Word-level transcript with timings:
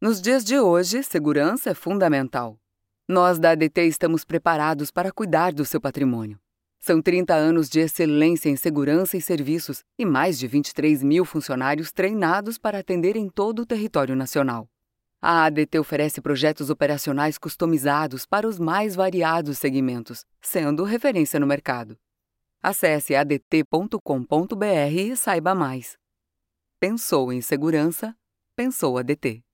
Nos 0.00 0.18
dias 0.18 0.42
de 0.42 0.58
hoje, 0.58 1.02
segurança 1.02 1.68
é 1.68 1.74
fundamental. 1.74 2.58
Nós 3.06 3.38
da 3.38 3.50
ADT 3.50 3.82
estamos 3.82 4.24
preparados 4.24 4.90
para 4.90 5.12
cuidar 5.12 5.52
do 5.52 5.62
seu 5.62 5.78
patrimônio. 5.78 6.40
São 6.78 7.02
30 7.02 7.34
anos 7.34 7.68
de 7.68 7.80
excelência 7.80 8.48
em 8.48 8.56
segurança 8.56 9.18
e 9.18 9.20
serviços 9.20 9.84
e 9.98 10.06
mais 10.06 10.38
de 10.38 10.46
23 10.46 11.02
mil 11.02 11.26
funcionários 11.26 11.92
treinados 11.92 12.56
para 12.56 12.78
atender 12.78 13.14
em 13.14 13.28
todo 13.28 13.60
o 13.60 13.66
território 13.66 14.16
nacional. 14.16 14.70
A 15.20 15.44
ADT 15.44 15.78
oferece 15.78 16.22
projetos 16.22 16.70
operacionais 16.70 17.36
customizados 17.36 18.24
para 18.24 18.48
os 18.48 18.58
mais 18.58 18.96
variados 18.96 19.58
segmentos, 19.58 20.24
sendo 20.40 20.82
referência 20.82 21.38
no 21.38 21.46
mercado. 21.46 21.94
Acesse 22.62 23.14
adt.com.br 23.14 24.64
e 24.96 25.14
saiba 25.14 25.54
mais. 25.54 25.98
Pensou 26.80 27.30
em 27.30 27.42
segurança? 27.42 28.16
Pensou 28.56 28.96
ADT. 28.96 29.44